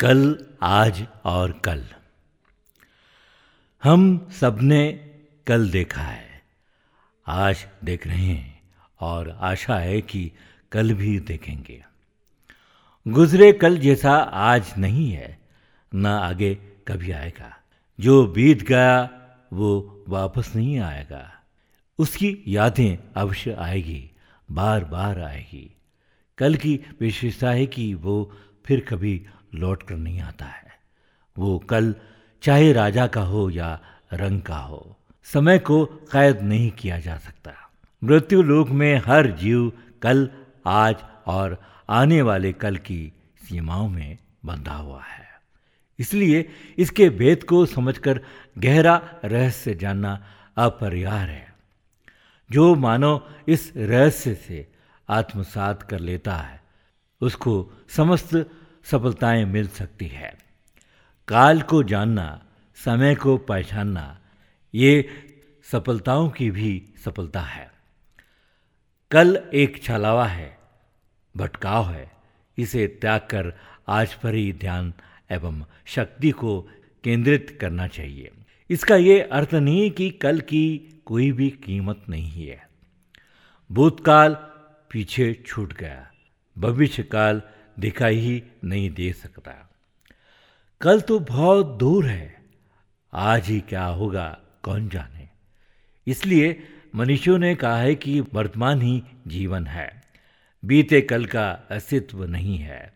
कल, 0.00 0.46
आज 0.62 1.06
और 1.24 1.52
कल। 1.52 1.84
हम 3.82 4.28
सबने 4.40 4.92
कल 5.46 5.70
देखा 5.70 6.02
है, 6.02 6.42
आज 7.26 7.66
देख 7.84 8.06
रहे 8.06 8.26
हैं 8.26 8.62
और 9.00 9.30
आशा 9.30 9.76
है 9.76 10.00
कि 10.00 10.32
कल 10.72 10.94
भी 10.94 11.20
देखेंगे। 11.20 11.84
गुजरे 13.08 13.52
कल 13.52 13.78
जैसा 13.78 14.12
आज 14.18 14.74
नहीं 14.78 15.12
है, 15.12 15.38
न 15.94 16.06
आगे 16.06 16.54
कभी 16.88 17.10
आएगा। 17.10 17.56
जो 18.00 18.26
बीत 18.26 18.62
गया, 18.62 19.10
वो 19.52 20.04
वापस 20.08 20.56
नहीं 20.56 20.78
आएगा। 20.78 21.32
उसकी 21.98 22.38
यादें 22.46 23.12
अवश्य 23.16 23.52
आएगी 23.52 24.10
बार 24.50 24.84
बार 24.84 25.20
आएगी। 25.20 25.76
कल 26.38 26.54
की 26.54 26.80
विशेषता 27.00 27.50
है 27.50 27.66
कि 27.66 27.94
वो 27.94 28.36
फिर 28.64 28.80
कभी 28.80 29.26
लौट 29.54 29.82
कर 29.82 29.96
नहीं 29.96 30.20
आता 30.20 30.44
है। 30.44 30.78
वो 31.38 31.58
कल 31.58 31.94
चाहे 32.42 32.72
राजा 32.72 33.06
का 33.06 33.22
हो 33.22 33.50
या 33.50 33.80
रंग 34.12 34.42
का 34.42 34.56
हो, 34.56 34.96
समय 35.24 35.58
को 35.58 35.84
कैद 35.84 36.40
नहीं 36.40 36.70
किया 36.70 36.98
जा 37.00 37.16
सकता। 37.16 37.52
मृत्यु 38.04 38.42
लोक 38.42 38.68
में 38.68 39.02
हर 39.06 39.26
जीव 39.26 39.72
कल, 40.02 40.30
आज 40.66 40.96
और 41.26 41.62
आने 41.88 42.22
वाले 42.22 42.52
कल 42.52 42.76
की 42.76 43.12
सीमाओं 43.48 43.88
में 43.88 44.18
बंधा 44.44 44.74
हुआ 44.74 45.02
है। 45.02 45.28
इसलिए 45.98 46.48
इसके 46.78 47.08
भेद 47.10 47.44
को 47.44 47.66
समझकर 47.66 48.20
गहरा 48.58 49.02
रहस्य 49.24 49.74
जानना 49.74 50.24
अपरिहार 50.56 51.28
है। 51.28 51.54
जो 52.50 52.74
मानव 52.74 53.22
इस 53.48 53.72
रहस्य 53.76 54.34
से 54.34 54.66
आत्मसात 55.08 55.82
कर 55.82 55.98
लेता 55.98 56.36
है, 56.36 56.60
उसको 57.20 57.72
समस्त 57.88 58.50
सफलताएँ 58.84 59.44
मिल 59.44 59.68
सकती 59.68 60.06
है। 60.06 60.38
काल 61.28 61.62
को 61.62 61.82
जानना, 61.82 62.46
समय 62.74 63.14
को 63.14 63.36
पहचानना, 63.36 64.20
ये 64.74 65.08
सफलताओं 65.72 66.30
की 66.30 66.50
भी 66.50 66.84
सफलता 67.04 67.40
है। 67.40 67.70
कल 69.10 69.50
एक 69.54 69.82
छलावा 69.82 70.26
है, 70.26 70.58
भटकाव 71.36 71.90
है, 71.90 72.10
इसे 72.58 72.86
त्याग 72.86 73.20
कर 73.20 73.60
आज 73.88 74.14
पर 74.14 74.34
ही 74.34 74.52
ध्यान 74.52 74.94
एवं 75.30 75.64
शक्ति 75.86 76.30
को 76.30 76.68
केंद्रित 77.04 77.58
करना 77.60 77.86
चाहिए। 77.86 78.30
इसका 78.70 78.96
ये 78.96 79.20
अर्थ 79.20 79.54
नहीं 79.54 79.90
कि 79.90 80.10
कल 80.10 80.40
की 80.40 81.00
कोई 81.06 81.32
भी 81.32 81.50
कीमत 81.50 82.02
नहीं 82.08 82.48
है। 82.48 82.68
भूतकाल 83.72 84.34
पीछे 84.90 85.44
छूट 85.46 85.72
गया 85.72 86.10
भविष्य 86.58 87.02
काल 87.02 87.42
दिखाई 87.78 88.16
ही 88.16 88.42
नहीं 88.64 88.90
दे 88.90 89.12
सकता। 89.12 89.70
कल 90.80 91.00
तो 91.00 91.18
बहुत 91.18 91.78
दूर 91.78 92.06
है। 92.06 92.42
आज 93.12 93.46
ही 93.46 93.60
क्या 93.60 93.84
होगा, 93.84 94.38
कौन 94.62 94.88
जाने? 94.88 95.28
इसलिए 96.06 96.68
मनुष्यों 96.94 97.38
ने 97.38 97.54
कहा 97.54 97.78
है 97.78 97.94
कि 97.94 98.20
वर्तमान 98.20 98.82
ही 98.82 99.02
जीवन 99.26 99.66
है। 99.66 100.02
बीते 100.64 101.00
कल 101.00 101.26
का 101.26 101.50
अस्तित्व 101.50 102.24
नहीं 102.24 102.58
है। 102.58 102.92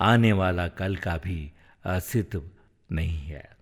आने 0.00 0.32
वाला 0.32 0.68
कल 0.68 0.96
का 0.96 1.16
भी 1.16 1.52
अस्तित्व 1.84 2.42
नहीं 2.92 3.18
है। 3.18 3.56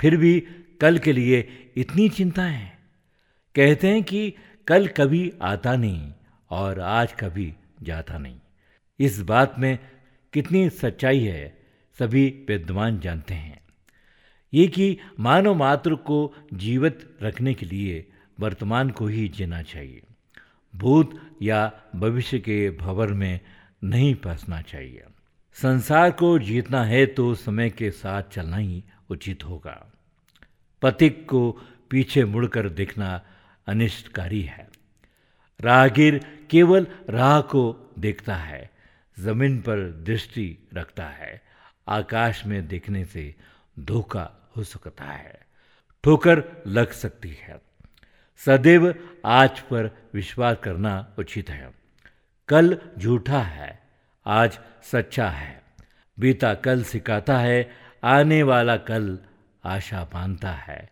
फिर 0.00 0.16
भी 0.16 0.40
कल 0.80 0.98
के 0.98 1.12
लिए 1.12 1.70
इतनी 1.76 2.08
चिंता 2.08 2.42
है। 2.42 2.78
कहते 3.54 3.88
हैं 3.88 4.02
कि 4.02 4.34
कल 4.66 4.88
कभी 4.88 5.32
आता 5.42 5.76
नहीं 5.76 6.12
और 6.50 6.80
आज 6.80 7.12
कभी 7.12 7.54
जाता 7.82 8.18
नहीं। 8.18 8.40
इस 8.98 9.20
बात 9.20 9.54
में 9.58 9.78
कितनी 10.32 10.70
सच्चाई 10.70 11.20
है, 11.20 11.58
सभी 11.98 12.44
विद्वान 12.48 13.00
जानते 13.00 13.34
हैं। 13.34 13.60
ये 14.54 14.66
कि 14.66 14.98
मानव 15.20 15.54
मात्र 15.54 15.94
को 15.94 16.34
जीवित 16.54 17.16
रखने 17.22 17.54
के 17.54 17.66
लिए 17.66 18.10
वर्तमान 18.40 18.90
को 18.90 19.06
ही 19.06 19.28
जीना 19.28 19.62
चाहिए। 19.62 20.02
भूत 20.76 21.20
या 21.42 21.72
भविष्य 21.96 22.38
के 22.38 22.70
भवर 22.70 23.12
में 23.12 23.40
नहीं 23.84 24.14
फंसना 24.14 24.62
चाहिए। 24.62 25.04
संसार 25.54 26.10
को 26.10 26.38
जीतना 26.38 26.84
है 26.84 27.06
तो 27.06 27.34
समय 27.34 27.70
के 27.70 27.90
साथ 27.90 28.22
चलना 28.22 28.56
ही 28.56 28.84
उचित 29.10 29.44
होगा। 29.44 29.92
पथिक 30.82 31.28
को 31.28 31.60
पीछे 31.90 32.24
मुड़कर 32.24 32.68
देखना 32.68 33.22
अनिष्टकारी 33.66 34.42
है। 34.42 34.68
राहगीर 35.60 36.20
केवल 36.50 36.86
राह 37.10 37.40
को 37.40 37.92
देखता 37.98 38.36
है 38.36 38.77
ज़मीन 39.18 39.60
पर 39.60 39.80
दृष्टि 39.92 40.68
रखता 40.74 41.06
है। 41.06 41.42
आकाश 41.88 42.46
में 42.46 42.68
देखने 42.68 43.04
से 43.04 43.34
धोखा 43.78 44.50
हो 44.56 44.64
सकता 44.64 45.04
है। 45.04 45.40
ठोकर 46.04 46.62
लग 46.66 46.92
सकती 46.92 47.28
है। 47.28 47.60
सदैव 48.36 48.94
आज 49.24 49.60
पर 49.60 50.10
विश्वास 50.14 50.56
करना 50.64 51.14
उचित 51.18 51.50
है। 51.50 51.74
कल 52.48 52.78
झूठा 52.98 53.42
है, 53.42 53.82
आज 54.26 54.58
सच्चा 54.82 55.30
है। 55.30 55.62
बीता 56.20 56.54
कल 56.54 56.84
सिखाता 56.84 57.38
है, 57.38 57.70
आने 58.04 58.42
वाला 58.42 58.76
कल 58.76 59.18
आशा 59.64 60.04
बांधता 60.04 60.52
है। 60.52 60.90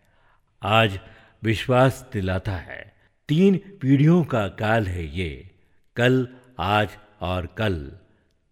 आज 0.63 0.99
विश्वास 1.43 2.09
दिलाता 2.13 2.51
है। 2.51 2.95
तीन 3.27 3.57
पीढ़ियों 3.81 4.23
का 4.23 4.47
काल 4.47 4.87
है 4.87 5.17
ये, 5.17 5.51
कल, 5.95 6.27
आज 6.59 6.89
और 7.21 7.45
कल। 7.45 7.97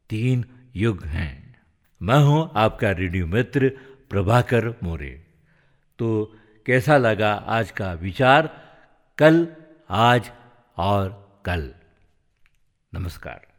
तीन 0.09 0.45
युग 0.75 1.03
हैं। 1.03 1.61
मैं 2.01 2.19
हूँ 2.19 2.51
आपका 2.55 2.91
रेडियो 2.91 3.27
मित्र 3.27 3.71
प्रभाकर 4.09 4.69
मोरे। 4.83 5.25
तो 5.99 6.35
कैसा 6.65 6.97
लगा 6.97 7.33
आज 7.33 7.71
का 7.71 7.93
विचार? 7.93 8.67
कल, 9.17 9.47
आज 9.89 10.31
और 10.77 11.25
कल। 11.45 11.73
नमस्कार। 12.93 13.54